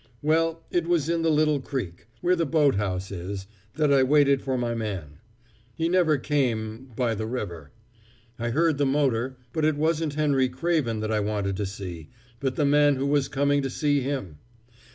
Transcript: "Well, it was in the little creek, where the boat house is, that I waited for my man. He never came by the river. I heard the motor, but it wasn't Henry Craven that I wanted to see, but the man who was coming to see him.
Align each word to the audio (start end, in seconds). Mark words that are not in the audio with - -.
"Well, 0.23 0.65
it 0.71 0.87
was 0.87 1.09
in 1.09 1.21
the 1.21 1.29
little 1.29 1.59
creek, 1.59 2.07
where 2.21 2.35
the 2.35 2.43
boat 2.47 2.73
house 2.73 3.11
is, 3.11 3.45
that 3.75 3.93
I 3.93 4.01
waited 4.01 4.41
for 4.41 4.57
my 4.57 4.73
man. 4.73 5.19
He 5.75 5.87
never 5.89 6.17
came 6.17 6.87
by 6.95 7.13
the 7.13 7.27
river. 7.27 7.71
I 8.39 8.49
heard 8.49 8.79
the 8.79 8.85
motor, 8.87 9.37
but 9.53 9.63
it 9.63 9.75
wasn't 9.75 10.15
Henry 10.15 10.49
Craven 10.49 11.01
that 11.01 11.11
I 11.11 11.19
wanted 11.19 11.55
to 11.57 11.67
see, 11.67 12.09
but 12.39 12.55
the 12.55 12.65
man 12.65 12.95
who 12.95 13.05
was 13.05 13.27
coming 13.27 13.61
to 13.61 13.69
see 13.69 14.01
him. 14.01 14.39